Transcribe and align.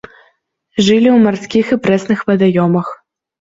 Жылі 0.87 1.09
ў 1.15 1.17
марскіх 1.25 1.65
і 1.77 1.79
прэсных 1.85 2.25
вадаёмах. 2.31 2.91